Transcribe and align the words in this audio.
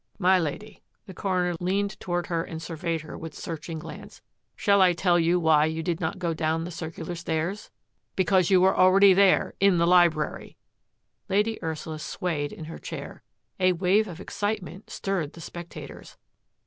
"My 0.27 0.39
Lady," 0.39 0.81
the 1.05 1.13
coroner 1.13 1.53
leaned 1.59 1.99
toward 1.99 2.25
her 2.25 2.43
and 2.43 2.59
surveyed 2.59 3.01
her 3.01 3.15
with 3.15 3.35
searching 3.35 3.77
glance," 3.77 4.19
shall 4.55 4.81
I 4.81 4.93
tell 4.93 5.19
you 5.19 5.39
why 5.39 5.65
you 5.65 5.83
did 5.83 6.01
not 6.01 6.17
go 6.17 6.33
down 6.33 6.63
the 6.63 6.71
circular 6.71 7.13
stairs? 7.13 7.69
Because 8.15 8.49
you 8.49 8.59
were 8.61 8.75
already 8.75 9.13
there— 9.13 9.53
in 9.69 9.77
the 9.77 9.85
library!" 9.85 10.57
Lady 11.29 11.63
Ursula 11.63 11.99
swayed 11.99 12.51
in 12.51 12.65
her 12.65 12.79
chair. 12.79 13.21
A 13.59 13.73
wave 13.73 14.07
of 14.07 14.19
excitement 14.19 14.89
stirred 14.89 15.33
the 15.33 15.39
spectators. 15.39 16.17